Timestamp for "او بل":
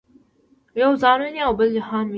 1.47-1.69